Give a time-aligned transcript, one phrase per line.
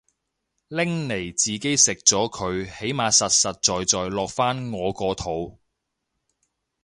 [0.69, 5.59] 拎嚟自己食咗佢起碼實實在在落返我個肚